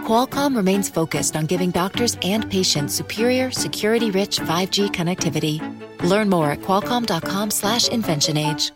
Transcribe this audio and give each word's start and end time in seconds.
Qualcomm 0.00 0.56
remains 0.56 0.88
focused 0.88 1.36
on 1.36 1.46
giving 1.46 1.70
doctors 1.70 2.16
and 2.22 2.50
patients 2.50 2.94
superior, 2.94 3.50
security-rich 3.50 4.40
5G 4.40 4.90
connectivity. 4.90 5.60
Learn 6.02 6.28
more 6.28 6.50
at 6.50 6.60
qualcomm.com/slash 6.62 7.88
inventionage. 7.88 8.72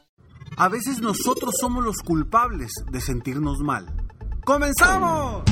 A 0.56 0.68
veces 0.68 1.00
nosotros 1.00 1.55
somos 1.60 1.84
los 1.84 1.96
culpables 2.05 2.70
de 2.91 3.01
sentirnos 3.01 3.59
mal. 3.59 3.87
¡Comenzamos! 4.45 5.42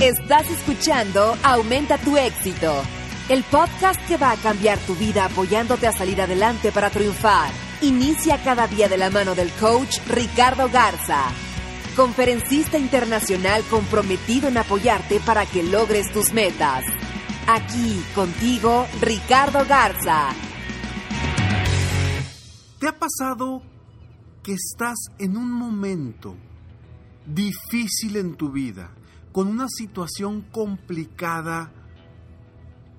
Estás 0.00 0.48
escuchando 0.50 1.36
Aumenta 1.42 1.98
tu 1.98 2.16
éxito, 2.16 2.72
el 3.28 3.42
podcast 3.44 4.00
que 4.06 4.16
va 4.16 4.30
a 4.30 4.36
cambiar 4.36 4.78
tu 4.78 4.94
vida 4.94 5.26
apoyándote 5.26 5.86
a 5.86 5.92
salir 5.92 6.22
adelante 6.22 6.72
para 6.72 6.88
triunfar. 6.88 7.50
Inicia 7.82 8.38
cada 8.42 8.66
día 8.66 8.88
de 8.88 8.96
la 8.96 9.10
mano 9.10 9.34
del 9.34 9.50
coach 9.60 9.98
Ricardo 10.08 10.70
Garza, 10.72 11.24
conferencista 11.98 12.78
internacional 12.78 13.64
comprometido 13.68 14.46
en 14.46 14.56
apoyarte 14.56 15.18
para 15.18 15.44
que 15.46 15.64
logres 15.64 16.12
tus 16.12 16.32
metas. 16.32 16.84
Aquí 17.48 18.00
contigo, 18.14 18.86
Ricardo 19.00 19.66
Garza. 19.68 20.28
¿Te 22.78 22.86
ha 22.86 22.96
pasado 22.96 23.62
que 24.44 24.52
estás 24.52 24.96
en 25.18 25.36
un 25.36 25.50
momento 25.50 26.36
difícil 27.26 28.14
en 28.14 28.36
tu 28.36 28.52
vida, 28.52 28.92
con 29.32 29.48
una 29.48 29.66
situación 29.68 30.42
complicada, 30.52 31.72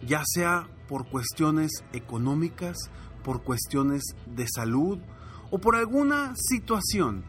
ya 0.05 0.23
sea 0.25 0.67
por 0.89 1.07
cuestiones 1.07 1.71
económicas, 1.93 2.75
por 3.23 3.43
cuestiones 3.43 4.03
de 4.25 4.45
salud 4.53 4.99
o 5.51 5.57
por 5.57 5.77
alguna 5.77 6.33
situación? 6.35 7.23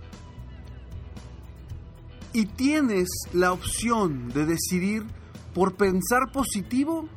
Y 2.33 2.47
tienes 2.47 3.09
la 3.33 3.53
opción 3.53 4.29
de 4.29 4.47
decidir 4.47 5.05
por 5.55 5.75
pensar 5.75 6.31
positivo 6.33 7.09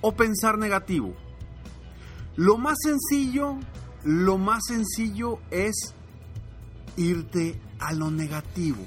o 0.00 0.12
pensar 0.12 0.58
negativo. 0.58 1.14
Lo 2.36 2.58
más 2.58 2.76
sencillo, 2.82 3.56
lo 4.02 4.38
más 4.38 4.64
sencillo 4.68 5.38
es 5.50 5.94
irte 6.96 7.60
a 7.78 7.92
lo 7.92 8.10
negativo. 8.10 8.84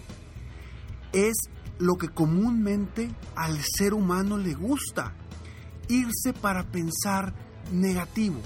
Es 1.12 1.36
lo 1.80 1.98
que 1.98 2.10
comúnmente 2.10 3.10
al 3.36 3.60
ser 3.64 3.94
humano 3.94 4.38
le 4.38 4.54
gusta, 4.54 5.14
irse 5.88 6.34
para 6.34 6.64
pensar 6.64 7.34
negativo. 7.72 8.40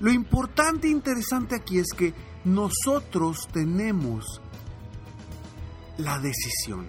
Lo 0.00 0.12
importante 0.12 0.86
e 0.86 0.90
interesante 0.90 1.56
aquí 1.56 1.78
es 1.78 1.88
que 1.96 2.14
nosotros 2.44 3.48
tenemos 3.52 4.40
la 5.98 6.18
decisión 6.20 6.86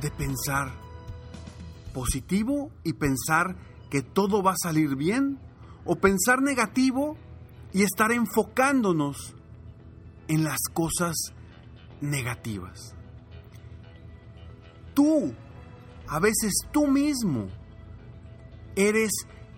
de 0.00 0.10
pensar 0.10 0.72
positivo 1.92 2.70
y 2.84 2.94
pensar 2.94 3.56
que 3.90 4.02
todo 4.02 4.42
va 4.42 4.52
a 4.52 4.62
salir 4.62 4.96
bien 4.96 5.38
o 5.84 5.96
pensar 5.96 6.40
negativo 6.40 7.16
y 7.72 7.82
estar 7.82 8.12
enfocándonos 8.12 9.34
en 10.28 10.44
las 10.44 10.60
cosas 10.72 11.16
negativas. 12.00 12.94
Tú, 14.94 15.34
a 16.08 16.18
veces 16.18 16.52
tú 16.72 16.86
mismo, 16.86 17.48
eres 18.74 19.10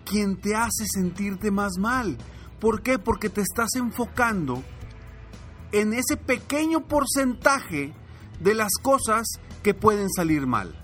quien 0.03 0.39
te 0.39 0.55
hace 0.55 0.85
sentirte 0.91 1.51
más 1.51 1.73
mal. 1.79 2.17
¿Por 2.59 2.81
qué? 2.81 2.99
Porque 2.99 3.29
te 3.29 3.41
estás 3.41 3.75
enfocando 3.75 4.63
en 5.73 5.91
ese 5.93 6.15
pequeño 6.17 6.87
porcentaje 6.87 7.93
de 8.39 8.53
las 8.53 8.73
cosas 8.81 9.27
que 9.63 9.73
pueden 9.73 10.09
salir 10.09 10.45
mal. 10.45 10.75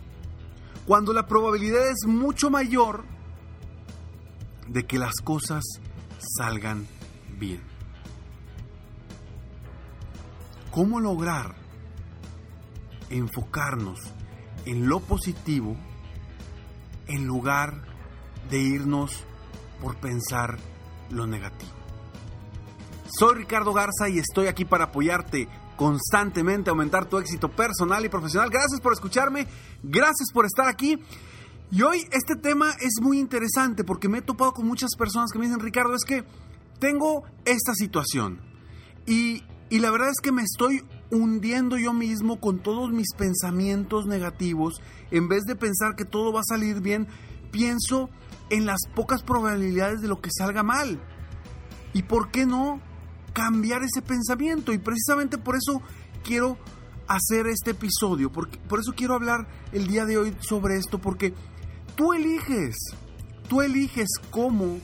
Cuando 0.88 1.14
la 1.14 1.28
probabilidad 1.28 1.88
es 1.90 2.08
mucho 2.08 2.50
mayor 2.50 3.06
de 4.68 4.86
que 4.88 4.98
las 4.98 5.14
cosas 5.24 5.64
salgan 6.38 6.88
bien. 7.38 7.62
¿Cómo 10.72 11.00
lograr 11.00 11.56
enfocarnos 13.12 14.00
en 14.66 14.88
lo 14.88 15.00
positivo 15.00 15.76
en 17.08 17.26
lugar 17.26 17.84
de 18.50 18.60
irnos 18.60 19.24
por 19.82 19.98
pensar 19.98 20.58
lo 21.12 21.28
negativo? 21.28 21.79
Soy 23.12 23.36
Ricardo 23.36 23.74
Garza 23.74 24.08
y 24.08 24.20
estoy 24.20 24.48
aquí 24.48 24.66
para 24.66 24.86
apoyarte 24.86 25.48
constantemente, 25.76 26.70
aumentar 26.70 27.06
tu 27.06 27.18
éxito 27.18 27.50
personal 27.50 28.06
y 28.06 28.10
profesional. 28.10 28.50
Gracias 28.52 28.80
por 28.82 28.94
escucharme, 28.94 29.48
gracias 29.82 30.32
por 30.32 30.46
estar 30.46 30.68
aquí. 30.68 31.00
Y 31.72 31.82
hoy 31.82 32.06
este 32.12 32.36
tema 32.36 32.72
es 32.80 33.02
muy 33.02 33.20
interesante 33.20 33.84
porque 33.84 34.10
me 34.10 34.20
he 34.20 34.22
topado 34.22 34.54
con 34.54 34.68
muchas 34.68 34.92
personas 34.96 35.32
que 35.32 35.40
me 35.40 35.46
dicen, 35.46 35.60
Ricardo, 35.60 35.96
es 35.96 36.04
que 36.04 36.24
tengo 36.80 37.24
esta 37.46 37.74
situación 37.74 38.42
y, 39.06 39.44
y 39.70 39.80
la 39.80 39.90
verdad 39.90 40.10
es 40.10 40.22
que 40.22 40.32
me 40.32 40.44
estoy 40.44 40.86
hundiendo 41.10 41.78
yo 41.78 41.94
mismo 41.94 42.40
con 42.40 42.60
todos 42.60 42.92
mis 42.92 43.14
pensamientos 43.18 44.06
negativos. 44.06 44.82
En 45.10 45.28
vez 45.28 45.46
de 45.46 45.56
pensar 45.56 45.96
que 45.96 46.06
todo 46.06 46.32
va 46.32 46.42
a 46.42 46.48
salir 46.48 46.82
bien, 46.82 47.08
pienso 47.52 48.10
en 48.52 48.68
las 48.68 48.82
pocas 48.96 49.24
probabilidades 49.24 50.02
de 50.02 50.08
lo 50.08 50.22
que 50.22 50.30
salga 50.32 50.62
mal. 50.62 51.02
¿Y 51.94 52.04
por 52.04 52.30
qué 52.30 52.46
no 52.46 52.82
cambiar 53.34 53.84
ese 53.84 54.02
pensamiento? 54.02 54.74
Y 54.74 54.78
precisamente 54.78 55.38
por 55.38 55.56
eso 55.56 55.82
quiero 56.24 56.58
hacer 57.08 57.48
este 57.48 57.72
episodio, 57.72 58.32
porque, 58.32 58.58
por 58.60 58.80
eso 58.80 58.94
quiero 58.96 59.16
hablar 59.16 59.48
el 59.72 59.88
día 59.88 60.06
de 60.06 60.18
hoy 60.18 60.36
sobre 60.42 60.78
esto, 60.78 61.00
porque 61.00 61.34
tú 61.96 62.14
eliges, 62.14 62.76
tú 63.48 63.62
eliges 63.62 64.10
cómo 64.30 64.78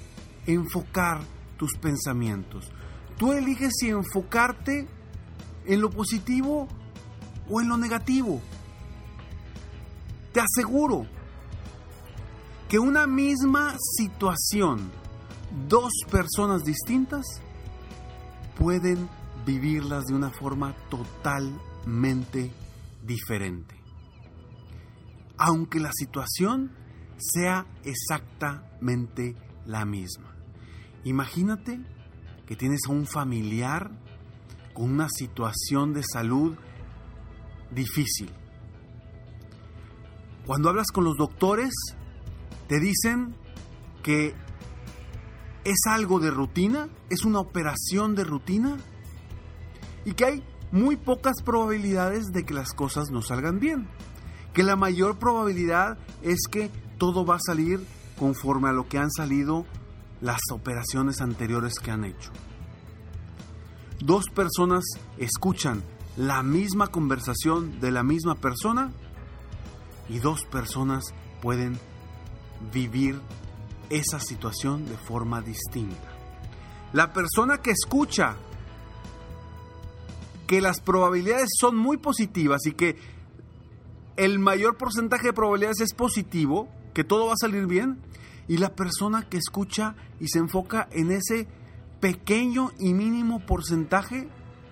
enfocar 0.48 1.22
tus 1.58 1.78
pensamientos. 1.78 2.72
Tú 3.18 3.32
eliges 3.32 3.74
si 3.80 3.90
enfocarte 3.90 4.88
en 5.66 5.82
lo 5.82 5.90
positivo 5.90 6.68
o 7.50 7.62
en 7.62 7.70
lo 7.70 7.78
negativo. 7.78 8.42
Te 10.34 10.42
aseguro 10.42 11.06
que 12.68 12.80
una 12.80 13.08
misma 13.08 13.76
situación, 13.98 14.92
dos 15.68 15.92
personas 16.10 16.64
distintas 16.64 17.24
pueden 18.58 19.10
vivirlas 19.46 20.06
de 20.06 20.16
una 20.16 20.30
forma 20.32 20.74
totalmente 20.90 22.52
diferente. 23.04 23.76
Aunque 25.38 25.80
la 25.80 25.92
situación 25.94 26.72
sea 27.18 27.66
exactamente 27.84 29.36
la 29.66 29.86
misma. 29.86 30.36
Imagínate 31.04 31.80
que 32.46 32.56
tienes 32.56 32.82
a 32.88 32.92
un 32.92 33.06
familiar 33.06 33.92
con 34.74 34.92
una 34.92 35.08
situación 35.10 35.94
de 35.94 36.04
salud 36.04 36.56
difícil. 37.72 38.32
Cuando 40.46 40.70
hablas 40.70 40.88
con 40.94 41.04
los 41.04 41.18
doctores, 41.18 41.74
te 42.68 42.80
dicen 42.80 43.36
que 44.04 44.36
es 45.66 45.79
algo 45.88 46.20
de 46.20 46.32
rutina, 46.32 46.88
es 47.09 47.26
una 47.26 47.40
operación 47.40 48.16
de 48.16 48.23
rutina 48.23 48.78
y 50.06 50.14
que 50.14 50.26
hay 50.26 50.44
muy 50.72 50.96
pocas 50.96 51.41
probabilidades 51.44 52.28
de 52.28 52.46
que 52.46 52.53
las 52.53 52.73
cosas 52.73 53.09
no 53.09 53.22
salgan 53.22 53.59
bien. 53.59 53.88
Que 54.53 54.64
la 54.64 54.76
mayor 54.76 55.17
probabilidad 55.17 55.97
es 56.22 56.47
que 56.50 56.70
todo 56.97 57.26
va 57.26 57.35
a 57.35 57.46
salir 57.46 57.85
conforme 58.17 58.70
a 58.70 58.73
lo 58.73 58.88
que 58.88 59.00
han 59.00 59.12
salido 59.12 59.66
las 60.22 60.40
operaciones 60.52 61.20
anteriores 61.20 61.79
que 61.79 61.91
han 61.91 62.06
hecho. 62.06 62.32
Dos 64.00 64.26
personas 64.34 64.84
escuchan 65.17 65.84
la 66.16 66.44
misma 66.44 66.88
conversación 66.88 67.79
de 67.79 67.91
la 67.91 68.03
misma 68.03 68.35
persona 68.35 68.94
y 70.08 70.20
dos 70.20 70.46
personas 70.46 71.03
pueden 71.41 71.78
vivir 72.72 73.20
esa 73.90 74.20
situación 74.20 74.85
de 74.85 74.97
forma 74.97 75.41
distinta. 75.41 76.11
La 76.93 77.14
persona 77.14 77.58
que 77.58 77.72
escucha 77.72 78.35
que 80.47 80.61
las 80.61 80.79
probabilidades 80.79 81.49
son 81.59 81.76
muy 81.76 81.97
positivas 81.97 82.66
y 82.66 82.73
que 82.73 82.97
el 84.16 84.40
mayor 84.40 84.78
porcentaje 84.78 85.28
de 85.28 85.34
probabilidades 85.34 85.82
es 85.82 85.93
positivo, 85.93 86.70
que 86.93 87.03
todo 87.03 87.28
va 87.28 87.34
a 87.34 87.37
salir 87.37 87.66
bien, 87.66 87.99
y 88.47 88.58
la 88.58 88.76
persona 88.76 89.28
que 89.28 89.37
escucha 89.37 89.96
y 90.20 90.28
se 90.28 90.40
enfoca 90.40 90.88
en 90.91 91.11
ese 91.11 91.47
pequeño 91.99 92.72
y 92.79 92.93
mínimo 92.93 93.46
porcentaje 93.46 94.29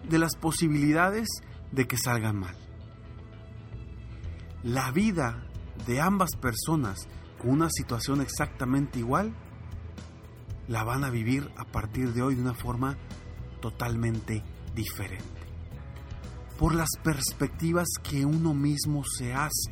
de 0.07 0.19
las 0.19 0.35
posibilidades 0.35 1.27
de 1.71 1.87
que 1.87 1.97
salgan 1.97 2.37
mal. 2.37 2.55
La 4.63 4.91
vida 4.91 5.43
de 5.87 5.99
ambas 5.99 6.35
personas 6.35 7.07
una 7.43 7.69
situación 7.69 8.21
exactamente 8.21 8.99
igual 8.99 9.33
la 10.67 10.83
van 10.83 11.03
a 11.03 11.09
vivir 11.09 11.51
a 11.57 11.65
partir 11.65 12.13
de 12.13 12.21
hoy 12.21 12.35
de 12.35 12.41
una 12.41 12.53
forma 12.53 12.97
totalmente 13.61 14.43
diferente. 14.73 15.41
Por 16.57 16.75
las 16.75 16.89
perspectivas 17.03 17.87
que 18.01 18.25
uno 18.25 18.53
mismo 18.53 19.03
se 19.03 19.33
hace. 19.33 19.71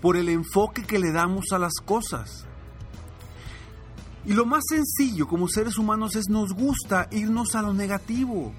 Por 0.00 0.16
el 0.16 0.28
enfoque 0.28 0.84
que 0.84 0.98
le 0.98 1.12
damos 1.12 1.52
a 1.52 1.58
las 1.58 1.74
cosas. 1.84 2.46
Y 4.24 4.32
lo 4.32 4.46
más 4.46 4.64
sencillo 4.68 5.26
como 5.26 5.48
seres 5.48 5.78
humanos 5.78 6.16
es 6.16 6.28
nos 6.28 6.52
gusta 6.52 7.08
irnos 7.12 7.54
a 7.54 7.62
lo 7.62 7.72
negativo. 7.72 8.52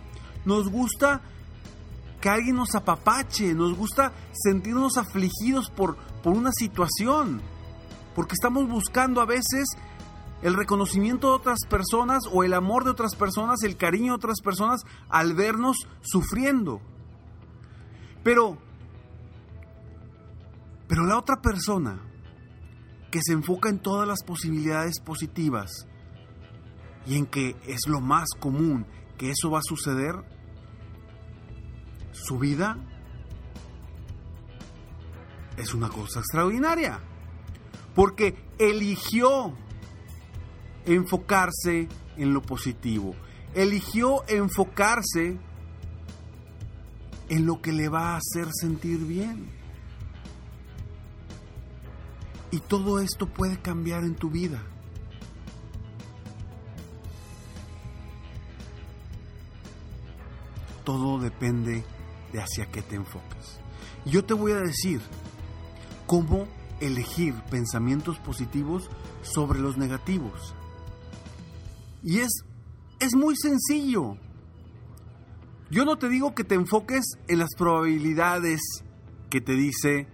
Nos 0.45 0.69
gusta 0.69 1.21
que 2.21 2.29
alguien 2.29 2.55
nos 2.55 2.75
apapache, 2.75 3.53
nos 3.53 3.75
gusta 3.75 4.13
sentirnos 4.33 4.97
afligidos 4.97 5.69
por, 5.69 5.97
por 6.21 6.35
una 6.35 6.51
situación. 6.51 7.41
Porque 8.15 8.33
estamos 8.33 8.67
buscando 8.67 9.21
a 9.21 9.25
veces 9.25 9.65
el 10.41 10.53
reconocimiento 10.53 11.29
de 11.29 11.33
otras 11.35 11.59
personas 11.69 12.23
o 12.31 12.43
el 12.43 12.53
amor 12.53 12.83
de 12.83 12.91
otras 12.91 13.15
personas, 13.15 13.63
el 13.63 13.77
cariño 13.77 14.13
de 14.13 14.17
otras 14.17 14.41
personas 14.41 14.81
al 15.09 15.33
vernos 15.33 15.77
sufriendo. 16.01 16.81
Pero, 18.23 18.57
pero 20.87 21.05
la 21.05 21.17
otra 21.17 21.41
persona 21.41 22.01
que 23.11 23.19
se 23.23 23.33
enfoca 23.33 23.69
en 23.69 23.79
todas 23.79 24.07
las 24.07 24.23
posibilidades 24.23 24.99
positivas 24.99 25.87
y 27.05 27.17
en 27.17 27.25
que 27.25 27.55
es 27.65 27.87
lo 27.87 28.01
más 28.01 28.27
común 28.39 28.85
que 29.17 29.31
eso 29.31 29.49
va 29.49 29.59
a 29.59 29.63
suceder, 29.63 30.15
su 32.11 32.37
vida 32.37 32.77
es 35.59 35.73
una 35.73 35.89
cosa 35.89 36.19
extraordinaria. 36.19 36.99
Porque 37.93 38.35
eligió 38.57 39.53
enfocarse 40.85 41.87
en 42.17 42.33
lo 42.33 42.41
positivo. 42.41 43.15
Eligió 43.53 44.23
enfocarse 44.27 45.37
en 47.27 47.45
lo 47.45 47.61
que 47.61 47.73
le 47.73 47.89
va 47.89 48.13
a 48.13 48.17
hacer 48.17 48.47
sentir 48.53 48.99
bien. 48.99 49.49
Y 52.51 52.59
todo 52.59 52.99
esto 52.99 53.27
puede 53.27 53.59
cambiar 53.59 54.03
en 54.03 54.15
tu 54.15 54.29
vida. 54.29 54.61
Todo 60.83 61.19
depende 61.19 61.83
de 62.31 62.41
hacia 62.41 62.65
qué 62.71 62.81
te 62.81 62.95
enfoques. 62.95 63.59
Yo 64.05 64.25
te 64.25 64.33
voy 64.33 64.53
a 64.53 64.59
decir 64.59 65.01
cómo 66.09 66.47
elegir 66.79 67.35
pensamientos 67.51 68.17
positivos 68.17 68.89
sobre 69.21 69.59
los 69.59 69.77
negativos. 69.77 70.55
Y 72.01 72.17
es, 72.21 72.31
es 72.99 73.13
muy 73.13 73.35
sencillo. 73.35 74.17
Yo 75.69 75.85
no 75.85 75.99
te 75.99 76.09
digo 76.09 76.33
que 76.33 76.43
te 76.43 76.55
enfoques 76.55 77.05
en 77.27 77.37
las 77.37 77.49
probabilidades 77.55 78.59
que 79.29 79.39
te 79.39 79.53
dice 79.53 80.07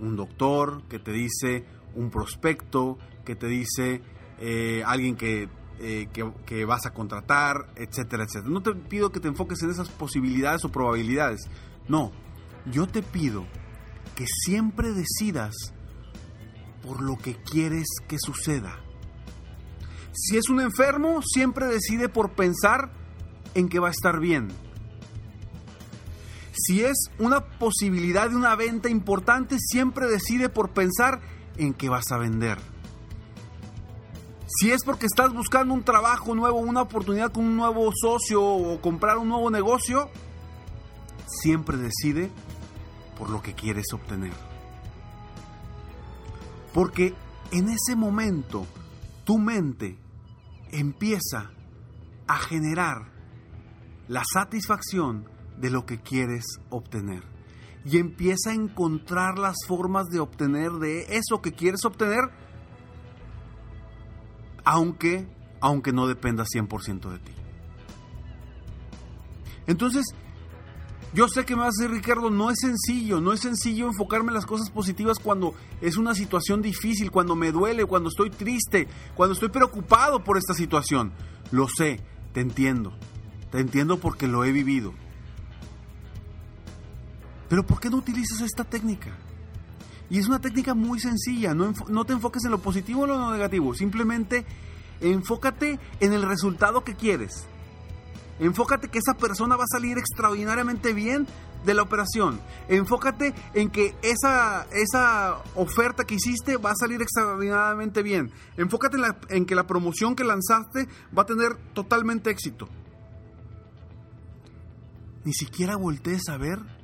un 0.00 0.16
doctor, 0.16 0.82
que 0.88 0.98
te 0.98 1.12
dice 1.12 1.64
un 1.94 2.10
prospecto, 2.10 2.98
que 3.24 3.36
te 3.36 3.46
dice 3.46 4.02
eh, 4.40 4.82
alguien 4.84 5.16
eh, 5.20 6.08
que, 6.12 6.32
que, 6.44 6.64
vas 6.64 6.86
a 6.86 6.92
contratar, 6.92 7.72
etcétera, 7.76 8.24
etcétera. 8.24 8.52
No 8.52 8.64
te 8.64 8.74
pido 8.74 9.12
que 9.12 9.20
te 9.20 9.28
enfoques 9.28 9.62
en 9.62 9.70
esas 9.70 9.90
posibilidades 9.90 10.64
o 10.64 10.72
probabilidades. 10.72 11.48
No, 11.86 12.10
yo 12.68 12.88
te 12.88 13.00
pido 13.04 13.46
que 14.16 14.26
siempre 14.26 14.92
decidas 14.92 15.54
por 16.82 17.02
lo 17.02 17.16
que 17.16 17.36
quieres 17.36 17.86
que 18.08 18.18
suceda. 18.18 18.80
Si 20.12 20.36
es 20.36 20.48
un 20.48 20.60
enfermo, 20.60 21.20
siempre 21.22 21.66
decide 21.66 22.08
por 22.08 22.32
pensar 22.32 22.90
en 23.54 23.68
que 23.68 23.78
va 23.78 23.88
a 23.88 23.92
estar 23.92 24.18
bien. 24.18 24.48
Si 26.52 26.82
es 26.82 27.10
una 27.18 27.44
posibilidad 27.58 28.30
de 28.30 28.36
una 28.36 28.56
venta 28.56 28.88
importante, 28.88 29.58
siempre 29.58 30.06
decide 30.06 30.48
por 30.48 30.70
pensar 30.70 31.20
en 31.58 31.74
que 31.74 31.90
vas 31.90 32.10
a 32.10 32.16
vender. 32.16 32.58
Si 34.46 34.70
es 34.70 34.82
porque 34.84 35.06
estás 35.06 35.34
buscando 35.34 35.74
un 35.74 35.84
trabajo 35.84 36.34
nuevo, 36.34 36.58
una 36.60 36.82
oportunidad 36.82 37.30
con 37.30 37.44
un 37.44 37.56
nuevo 37.56 37.92
socio 37.94 38.42
o 38.42 38.80
comprar 38.80 39.18
un 39.18 39.28
nuevo 39.28 39.50
negocio, 39.50 40.08
siempre 41.26 41.76
decide 41.76 42.30
por 43.16 43.30
lo 43.30 43.42
que 43.42 43.54
quieres 43.54 43.86
obtener. 43.92 44.32
Porque 46.72 47.14
en 47.52 47.68
ese 47.68 47.96
momento 47.96 48.66
tu 49.24 49.38
mente 49.38 49.98
empieza 50.70 51.50
a 52.26 52.36
generar 52.38 53.12
la 54.08 54.22
satisfacción 54.32 55.28
de 55.58 55.70
lo 55.70 55.86
que 55.86 56.00
quieres 56.00 56.44
obtener. 56.70 57.22
Y 57.84 57.98
empieza 57.98 58.50
a 58.50 58.54
encontrar 58.54 59.38
las 59.38 59.56
formas 59.66 60.06
de 60.06 60.20
obtener 60.20 60.72
de 60.72 61.16
eso 61.16 61.40
que 61.40 61.52
quieres 61.52 61.84
obtener, 61.84 62.20
aunque, 64.64 65.28
aunque 65.60 65.92
no 65.92 66.08
dependa 66.08 66.44
100% 66.44 67.10
de 67.10 67.18
ti. 67.20 67.32
Entonces, 69.66 70.04
yo 71.12 71.28
sé 71.28 71.44
que 71.44 71.54
me 71.56 71.62
vas 71.62 71.74
a 71.78 71.82
decir, 71.82 71.96
Ricardo, 71.96 72.30
no 72.30 72.50
es 72.50 72.58
sencillo, 72.60 73.20
no 73.20 73.32
es 73.32 73.40
sencillo 73.40 73.86
enfocarme 73.86 74.28
en 74.28 74.34
las 74.34 74.46
cosas 74.46 74.70
positivas 74.70 75.18
cuando 75.18 75.54
es 75.80 75.96
una 75.96 76.14
situación 76.14 76.62
difícil, 76.62 77.10
cuando 77.10 77.34
me 77.34 77.52
duele, 77.52 77.86
cuando 77.86 78.08
estoy 78.08 78.30
triste, 78.30 78.88
cuando 79.14 79.34
estoy 79.34 79.48
preocupado 79.48 80.22
por 80.22 80.36
esta 80.36 80.54
situación. 80.54 81.12
Lo 81.52 81.68
sé, 81.68 82.00
te 82.32 82.40
entiendo, 82.40 82.92
te 83.50 83.60
entiendo 83.60 83.98
porque 83.98 84.26
lo 84.26 84.44
he 84.44 84.52
vivido. 84.52 84.92
Pero 87.48 87.64
¿por 87.64 87.80
qué 87.80 87.88
no 87.88 87.98
utilizas 87.98 88.40
esta 88.40 88.64
técnica? 88.64 89.16
Y 90.10 90.18
es 90.18 90.26
una 90.26 90.40
técnica 90.40 90.74
muy 90.74 91.00
sencilla, 91.00 91.54
no, 91.54 91.72
no 91.88 92.04
te 92.04 92.12
enfoques 92.12 92.44
en 92.44 92.50
lo 92.50 92.58
positivo 92.58 93.02
o 93.02 93.04
en 93.04 93.10
lo 93.10 93.32
negativo, 93.32 93.74
simplemente 93.74 94.44
enfócate 95.00 95.78
en 96.00 96.12
el 96.12 96.22
resultado 96.22 96.84
que 96.84 96.94
quieres. 96.94 97.46
Enfócate 98.38 98.88
que 98.88 98.98
esa 98.98 99.14
persona 99.14 99.56
va 99.56 99.64
a 99.64 99.72
salir 99.72 99.98
extraordinariamente 99.98 100.92
bien 100.92 101.26
de 101.64 101.74
la 101.74 101.82
operación. 101.82 102.40
Enfócate 102.68 103.34
en 103.54 103.70
que 103.70 103.94
esa, 104.02 104.66
esa 104.72 105.42
oferta 105.54 106.04
que 106.04 106.14
hiciste 106.14 106.56
va 106.56 106.70
a 106.70 106.76
salir 106.76 107.02
extraordinariamente 107.02 108.02
bien. 108.02 108.30
Enfócate 108.56 108.98
en, 108.98 109.04
en 109.36 109.46
que 109.46 109.54
la 109.54 109.66
promoción 109.66 110.14
que 110.14 110.24
lanzaste 110.24 110.86
va 111.16 111.22
a 111.22 111.26
tener 111.26 111.56
totalmente 111.74 112.30
éxito. 112.30 112.68
Ni 115.24 115.32
siquiera 115.32 115.76
voltees 115.76 116.28
a 116.28 116.36
ver 116.36 116.75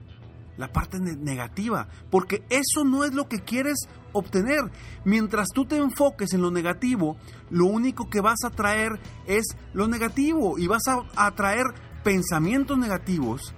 la 0.56 0.72
parte 0.72 0.98
negativa, 1.00 1.88
porque 2.10 2.44
eso 2.50 2.84
no 2.84 3.04
es 3.04 3.14
lo 3.14 3.28
que 3.28 3.40
quieres 3.40 3.88
obtener. 4.12 4.60
Mientras 5.04 5.48
tú 5.54 5.64
te 5.64 5.76
enfoques 5.76 6.32
en 6.32 6.42
lo 6.42 6.50
negativo, 6.50 7.16
lo 7.50 7.66
único 7.66 8.08
que 8.08 8.20
vas 8.20 8.44
a 8.44 8.50
traer 8.50 9.00
es 9.26 9.44
lo 9.72 9.88
negativo 9.88 10.58
y 10.58 10.66
vas 10.66 10.86
a 10.88 11.02
atraer 11.16 11.66
pensamientos 12.04 12.78
negativos, 12.78 13.54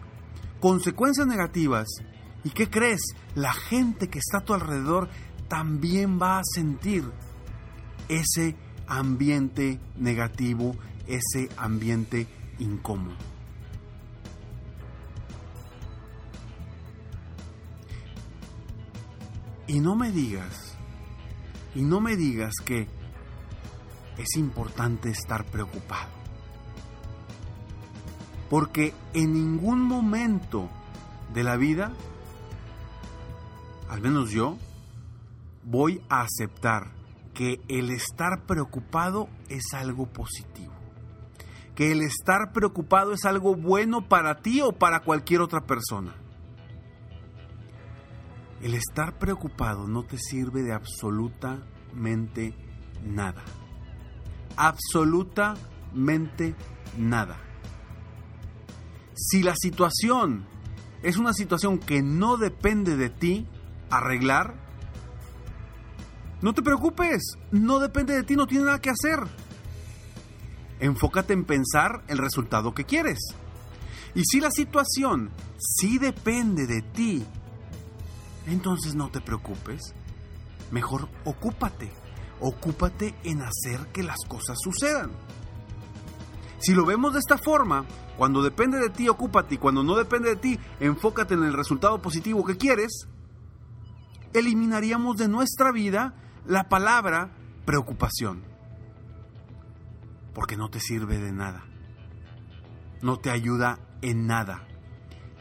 consecuencias 0.60 1.26
negativas. 1.26 1.88
¿Y 2.44 2.50
qué 2.50 2.68
crees? 2.68 3.00
La 3.34 3.52
gente 3.52 4.08
que 4.08 4.18
está 4.18 4.38
a 4.38 4.44
tu 4.44 4.54
alrededor 4.54 5.08
también 5.48 6.20
va 6.20 6.38
a 6.38 6.44
sentir 6.44 7.04
ese 8.08 8.54
ambiente 8.86 9.80
negativo, 9.96 10.76
ese 11.06 11.48
ambiente 11.56 12.26
incómodo. 12.58 13.34
Y 19.66 19.80
no 19.80 19.97
me 19.97 20.11
digas, 20.11 20.76
y 21.75 21.83
no 21.83 22.00
me 22.00 22.16
digas 22.16 22.54
que 22.64 22.87
es 24.18 24.37
importante 24.37 25.11
estar 25.11 25.44
preocupado. 25.44 26.11
Porque 28.50 28.94
en 29.14 29.33
ningún 29.33 29.80
momento 29.80 30.68
de 31.33 31.42
la 31.42 31.56
vida, 31.56 31.92
al 33.88 34.00
menos 34.00 34.30
yo, 34.30 34.59
voy 35.64 36.00
a 36.09 36.21
aceptar 36.21 36.92
que 37.33 37.61
el 37.68 37.90
estar 37.90 38.42
preocupado 38.47 39.28
es 39.49 39.75
algo 39.75 40.06
positivo. 40.06 40.73
Que 41.75 41.90
el 41.90 42.02
estar 42.02 42.52
preocupado 42.52 43.12
es 43.12 43.25
algo 43.25 43.56
bueno 43.56 44.09
para 44.09 44.37
ti 44.37 44.61
o 44.61 44.73
para 44.73 45.00
cualquier 45.00 45.40
otra 45.40 45.62
persona. 45.62 46.14
El 48.64 48.73
estar 48.73 49.18
preocupado 49.18 49.87
no 49.87 50.04
te 50.04 50.16
sirve 50.16 50.62
de 50.62 50.73
absolutamente 50.73 52.54
nada. 53.04 53.44
Absolutamente 54.56 56.54
nada. 56.97 57.37
Si 59.14 59.42
la 59.42 59.54
situación 59.54 60.47
es 61.02 61.18
una 61.18 61.35
situación 61.35 61.78
que 61.78 62.00
no 62.00 62.38
depende 62.38 62.97
de 62.97 63.11
ti 63.11 63.47
arreglar, 63.90 64.54
no 66.40 66.54
te 66.54 66.62
preocupes, 66.62 67.37
no 67.50 67.80
depende 67.80 68.14
de 68.14 68.23
ti, 68.23 68.35
no 68.35 68.47
tiene 68.47 68.64
nada 68.64 68.80
que 68.80 68.88
hacer. 68.88 69.18
Enfócate 70.80 71.35
en 71.35 71.44
pensar 71.44 72.02
el 72.09 72.16
resultado 72.16 72.73
que 72.73 72.85
quieres. 72.85 73.18
Y 74.14 74.25
si 74.25 74.40
la 74.40 74.50
situación 74.50 75.33
sí 75.59 75.99
depende 75.99 76.66
de 76.66 76.80
ti, 76.80 77.26
entonces 78.46 78.94
no 78.94 79.10
te 79.10 79.20
preocupes. 79.20 79.94
Mejor 80.70 81.08
ocúpate. 81.24 81.92
Ocúpate 82.40 83.14
en 83.24 83.42
hacer 83.42 83.92
que 83.92 84.02
las 84.02 84.18
cosas 84.28 84.58
sucedan. 84.62 85.10
Si 86.58 86.74
lo 86.74 86.84
vemos 86.84 87.12
de 87.12 87.20
esta 87.20 87.38
forma, 87.38 87.84
cuando 88.16 88.42
depende 88.42 88.78
de 88.78 88.90
ti, 88.90 89.08
ocúpate 89.08 89.54
y 89.54 89.58
cuando 89.58 89.82
no 89.82 89.96
depende 89.96 90.30
de 90.30 90.36
ti, 90.36 90.58
enfócate 90.80 91.34
en 91.34 91.44
el 91.44 91.52
resultado 91.52 92.00
positivo 92.00 92.44
que 92.44 92.56
quieres, 92.56 93.08
eliminaríamos 94.32 95.16
de 95.16 95.28
nuestra 95.28 95.72
vida 95.72 96.14
la 96.46 96.68
palabra 96.68 97.30
preocupación. 97.64 98.42
Porque 100.34 100.56
no 100.56 100.68
te 100.68 100.80
sirve 100.80 101.18
de 101.18 101.32
nada. 101.32 101.64
No 103.02 103.18
te 103.18 103.30
ayuda 103.30 103.78
en 104.02 104.26
nada. 104.26 104.66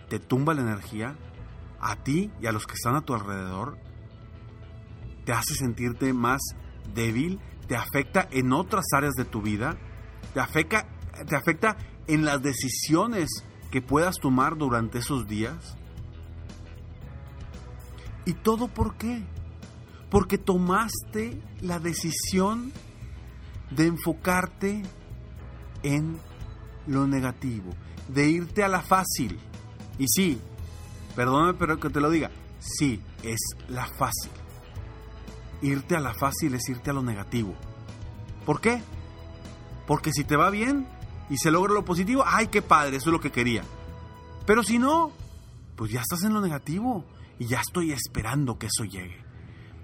Te 0.09 0.19
tumba 0.19 0.53
la 0.53 0.61
energía 0.61 1.15
a 1.83 1.97
ti 1.97 2.31
y 2.41 2.47
a 2.47 2.51
los 2.51 2.65
que 2.65 2.73
están 2.73 2.95
a 2.95 3.01
tu 3.01 3.13
alrededor. 3.13 3.77
Te 5.25 5.33
hace 5.33 5.53
sentirte 5.55 6.13
más 6.13 6.41
débil. 6.93 7.39
Te 7.67 7.75
afecta 7.75 8.27
en 8.31 8.53
otras 8.53 8.85
áreas 8.93 9.13
de 9.13 9.25
tu 9.25 9.41
vida. 9.41 9.77
Te 10.33 10.39
afecta, 10.39 10.87
te 11.27 11.35
afecta 11.35 11.77
en 12.07 12.25
las 12.25 12.41
decisiones 12.41 13.29
que 13.71 13.81
puedas 13.81 14.15
tomar 14.15 14.57
durante 14.57 14.99
esos 14.99 15.27
días. 15.27 15.77
¿Y 18.25 18.33
todo 18.33 18.67
por 18.67 18.95
qué? 18.95 19.23
Porque 20.09 20.37
tomaste 20.37 21.41
la 21.61 21.79
decisión 21.79 22.71
de 23.71 23.87
enfocarte 23.87 24.83
en 25.81 26.17
lo 26.87 27.07
negativo, 27.07 27.71
de 28.07 28.29
irte 28.29 28.63
a 28.63 28.67
la 28.67 28.81
fácil. 28.81 29.39
Y 29.97 30.07
sí, 30.07 30.39
perdóname 31.15 31.53
pero 31.53 31.79
que 31.79 31.89
te 31.89 32.01
lo 32.01 32.09
diga, 32.09 32.31
sí, 32.59 33.01
es 33.23 33.39
la 33.69 33.85
fácil. 33.85 34.31
Irte 35.61 35.95
a 35.95 35.99
la 35.99 36.13
fácil 36.13 36.53
es 36.55 36.67
irte 36.69 36.89
a 36.89 36.93
lo 36.93 37.03
negativo. 37.03 37.55
¿Por 38.45 38.59
qué? 38.59 38.81
Porque 39.87 40.11
si 40.11 40.23
te 40.23 40.35
va 40.35 40.49
bien 40.49 40.87
y 41.29 41.37
se 41.37 41.51
logra 41.51 41.73
lo 41.73 41.85
positivo, 41.85 42.23
ay, 42.25 42.47
qué 42.47 42.61
padre, 42.61 42.97
eso 42.97 43.09
es 43.09 43.13
lo 43.13 43.21
que 43.21 43.31
quería. 43.31 43.63
Pero 44.45 44.63
si 44.63 44.77
no, 44.77 45.11
pues 45.75 45.91
ya 45.91 46.01
estás 46.01 46.23
en 46.23 46.33
lo 46.33 46.41
negativo 46.41 47.05
y 47.39 47.45
ya 47.45 47.61
estoy 47.61 47.91
esperando 47.91 48.57
que 48.57 48.67
eso 48.67 48.83
llegue. 48.83 49.17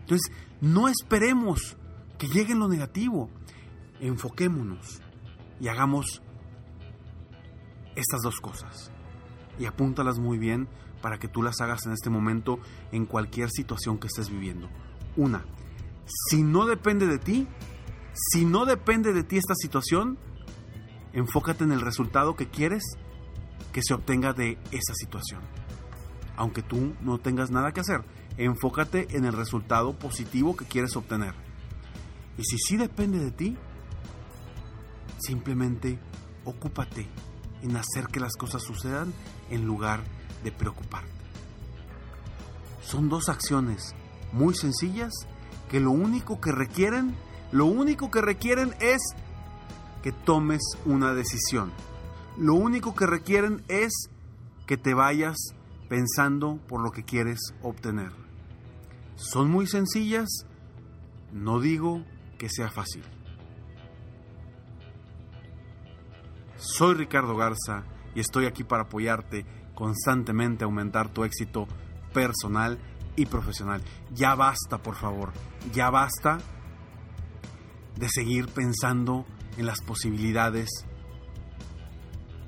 Entonces, 0.02 0.32
no 0.62 0.88
esperemos 0.90 1.78
que 2.18 2.28
llegue 2.28 2.56
lo 2.56 2.68
negativo. 2.68 3.30
Enfoquémonos 4.00 5.02
y 5.60 5.68
hagamos 5.68 6.22
estas 7.96 8.22
dos 8.22 8.40
cosas. 8.40 8.92
Y 9.60 9.66
apúntalas 9.66 10.18
muy 10.18 10.38
bien 10.40 10.68
para 11.02 11.20
que 11.20 11.28
tú 11.28 11.44
las 11.44 11.62
hagas 11.62 11.86
en 11.86 11.92
este 11.92 12.10
momento 12.10 12.60
en 12.92 13.06
cualquier 13.06 13.50
situación 13.52 14.00
que 14.00 14.08
estés 14.08 14.30
viviendo. 14.30 14.70
Una, 15.16 15.46
si 16.06 16.42
no 16.42 16.66
depende 16.66 17.06
de 17.06 17.20
ti, 17.20 17.48
si 18.14 18.46
no 18.46 18.66
depende 18.66 19.14
de 19.14 19.24
ti 19.24 19.38
esta 19.38 19.54
situación, 19.56 20.18
enfócate 21.14 21.64
en 21.64 21.72
el 21.72 21.82
resultado 21.82 22.36
que 22.36 22.48
quieres 22.48 22.84
que 23.72 23.82
se 23.84 23.94
obtenga 23.94 24.34
de 24.34 24.58
esa 24.72 24.94
situación 24.96 25.42
aunque 26.40 26.62
tú 26.62 26.96
no 27.02 27.18
tengas 27.18 27.52
nada 27.52 27.74
que 27.74 27.82
hacer. 27.82 28.02
Enfócate 28.38 29.16
en 29.18 29.26
el 29.26 29.34
resultado 29.34 30.00
positivo 30.00 30.56
que 30.56 30.64
quieres 30.64 30.96
obtener. 30.96 31.34
Y 32.38 32.44
si 32.46 32.58
sí 32.58 32.78
depende 32.78 33.20
de 33.20 33.32
ti, 33.32 33.58
simplemente 35.20 36.00
ocúpate 36.46 37.08
en 37.62 37.76
hacer 37.76 38.08
que 38.08 38.20
las 38.20 38.36
cosas 38.36 38.64
sucedan 38.64 39.14
en 39.50 39.66
lugar 39.66 40.02
de 40.44 40.52
preocuparte. 40.52 41.10
Son 42.82 43.10
dos 43.10 43.30
acciones 43.30 43.96
muy 44.32 44.54
sencillas 44.54 45.14
que 45.70 45.80
lo 45.80 45.92
único 45.92 46.40
que 46.42 46.52
requieren, 46.52 47.16
lo 47.52 47.66
único 47.66 48.10
que 48.10 48.22
requieren 48.22 48.74
es 48.80 49.02
que 50.02 50.12
tomes 50.12 50.62
una 50.86 51.14
decisión. 51.14 51.72
Lo 52.38 52.56
único 52.56 52.96
que 52.96 53.06
requieren 53.06 53.64
es 53.68 54.10
que 54.66 54.78
te 54.78 54.94
vayas 54.94 55.38
pensando 55.90 56.60
por 56.68 56.82
lo 56.82 56.92
que 56.92 57.04
quieres 57.04 57.40
obtener. 57.62 58.12
Son 59.16 59.50
muy 59.50 59.68
sencillas, 59.68 60.30
no 61.34 61.60
digo 61.60 62.06
que 62.38 62.50
sea 62.50 62.70
fácil. 62.70 63.04
Soy 66.60 66.94
Ricardo 66.94 67.38
Garza 67.38 67.86
y 68.14 68.20
estoy 68.20 68.46
aquí 68.46 68.66
para 68.66 68.84
apoyarte 68.84 69.46
constantemente 69.74 70.66
a 70.66 70.68
aumentar 70.68 71.08
tu 71.08 71.24
éxito 71.24 71.70
personal 72.14 72.78
y 73.16 73.28
profesional. 73.28 73.82
Ya 74.14 74.36
basta, 74.36 74.80
por 74.80 74.96
favor, 74.96 75.32
ya 75.72 75.90
basta 75.90 76.38
de 77.96 78.10
seguir 78.10 78.50
pensando 78.50 79.26
en 79.58 79.68
las 79.68 79.80
posibilidades 79.80 80.68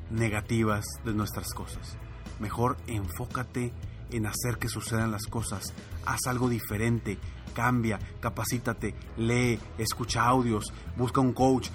negativas 0.10 0.84
de 1.06 1.14
nuestras 1.14 1.54
cosas. 1.54 1.98
Mejor 2.42 2.76
enfócate 2.88 3.72
en 4.10 4.26
hacer 4.26 4.58
que 4.60 4.68
sucedan 4.68 5.12
las 5.12 5.26
cosas. 5.28 5.74
Haz 6.06 6.28
algo 6.28 6.50
diferente, 6.50 7.18
cambia, 7.54 7.98
capacítate, 8.20 8.94
lee, 9.16 9.58
escucha 9.78 10.26
audios, 10.26 10.66
busca 10.98 11.22
un 11.22 11.32
coach, 11.32 11.70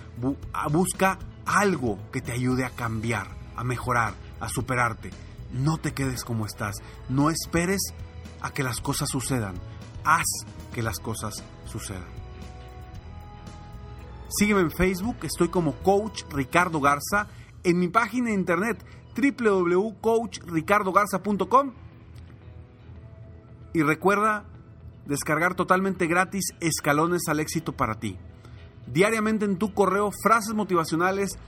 ah, 0.53 0.69
busca 0.69 1.19
algo 1.47 1.99
que 2.13 2.21
te 2.21 2.33
ayude 2.33 2.65
a 2.65 2.71
cambiar, 2.71 3.29
a 3.57 3.65
mejorar, 3.65 4.15
a 4.41 4.49
superarte. 4.49 5.11
No 5.53 5.79
te 5.79 5.95
quedes 5.95 6.25
como 6.25 6.45
estás, 6.45 6.77
no 7.09 7.31
esperes 7.31 7.95
a 8.43 8.51
que 8.51 8.63
las 8.63 8.81
cosas 8.81 9.09
sucedan, 9.09 9.55
haz 10.05 10.27
que 10.75 10.83
las 10.83 10.99
cosas 10.99 11.43
sucedan. 11.65 12.05
Sígueme 14.29 14.61
en 14.63 14.73
Facebook, 14.73 15.19
estoy 15.23 15.49
como 15.49 15.77
Coach 15.77 16.25
Ricardo 16.31 16.81
Garza, 16.81 17.29
en 17.63 17.79
mi 17.79 17.87
página 17.89 18.31
de 18.31 18.35
internet 18.35 18.85
www.coachricardogarza.com 19.17 21.73
y 23.73 23.83
recuerda 23.83 24.45
descargar 25.07 25.55
totalmente 25.55 26.07
gratis 26.07 26.53
escalones 26.61 27.23
al 27.29 27.41
éxito 27.41 27.73
para 27.73 27.95
ti. 27.95 28.19
Diariamente 28.87 29.45
en 29.45 29.57
tu 29.57 29.75
correo 29.75 30.11
frases 30.23 30.55
motivacionales, 30.55 31.39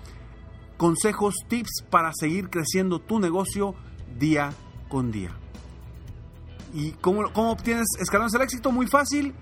consejos, 0.77 1.37
tips 1.49 1.85
para 1.91 2.13
seguir 2.15 2.51
creciendo 2.51 3.01
tu 3.01 3.21
negocio 3.21 3.75
día 4.19 4.53
con 4.89 5.11
día. 5.11 5.35
¿Y 6.75 6.93
cómo, 6.93 7.23
obtienes 7.35 7.89
escalones 8.01 8.35
al 8.35 8.43
éxito? 8.43 8.71
Muy 8.73 8.87
fácil 8.87 9.35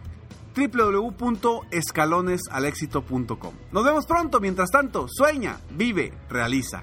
www.escalonesalexito.com. 0.57 3.55
Nos 3.73 3.85
vemos 3.85 4.07
pronto, 4.07 4.41
mientras 4.41 4.71
tanto, 4.71 5.07
sueña, 5.09 5.61
vive, 5.71 6.15
realiza. 6.29 6.83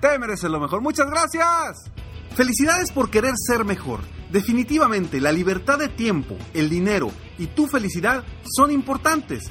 Te 0.00 0.18
mereces 0.18 0.50
lo 0.50 0.58
mejor. 0.60 0.80
Muchas 0.82 1.08
gracias. 1.08 1.90
Felicidades 2.34 2.90
por 2.92 3.08
querer 3.10 3.34
ser 3.36 3.64
mejor. 3.64 4.00
Definitivamente, 4.30 5.20
la 5.20 5.32
libertad 5.32 5.78
de 5.78 5.88
tiempo, 5.88 6.36
el 6.52 6.68
dinero 6.68 7.12
y 7.38 7.46
tu 7.46 7.68
felicidad 7.68 8.24
son 8.44 8.72
importantes. 8.72 9.50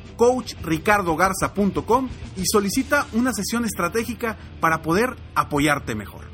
www.coachricardogarza.com 0.21 2.09
y 2.37 2.43
solicita 2.45 3.07
una 3.13 3.33
sesión 3.33 3.65
estratégica 3.65 4.37
para 4.59 4.81
poder 4.83 5.15
apoyarte 5.33 5.95
mejor. 5.95 6.29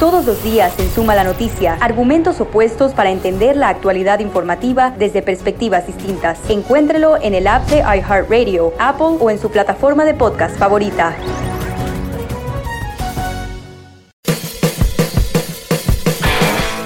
Todos 0.00 0.24
los 0.24 0.42
días 0.42 0.72
en 0.78 0.90
Suma 0.90 1.14
la 1.14 1.24
Noticia, 1.24 1.74
argumentos 1.74 2.40
opuestos 2.40 2.92
para 2.94 3.10
entender 3.10 3.54
la 3.54 3.68
actualidad 3.68 4.20
informativa 4.20 4.94
desde 4.98 5.20
perspectivas 5.20 5.86
distintas. 5.86 6.38
Encuéntrelo 6.48 7.18
en 7.20 7.34
el 7.34 7.46
app 7.46 7.68
de 7.68 7.80
iHeartRadio, 7.80 8.72
Apple 8.78 9.18
o 9.20 9.28
en 9.28 9.38
su 9.38 9.50
plataforma 9.50 10.06
de 10.06 10.14
podcast 10.14 10.56
favorita. 10.56 11.14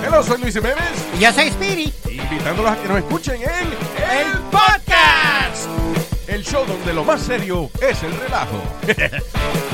Hello, 0.05 0.21
soy 0.25 0.41
Luis 0.41 0.55
Jiménez. 0.55 1.07
Y 1.17 1.23
yo 1.23 1.33
soy 1.33 1.51
Speedy. 1.53 1.93
Invitándolos 2.11 2.73
a 2.73 2.77
que 2.83 2.89
nos 2.89 2.99
escuchen 2.99 3.37
en 3.37 3.69
El 4.11 4.41
Podcast. 4.51 5.69
El 6.27 6.43
show 6.43 6.67
donde 6.67 6.93
lo 6.93 7.05
más 7.05 7.21
serio 7.21 7.71
es 7.81 8.03
el 8.03 8.13
relajo. 8.19 8.61